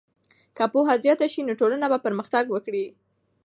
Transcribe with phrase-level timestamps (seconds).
[0.57, 2.85] که پوهه زیاته سي نو ټولنه به پرمختګ وکړي.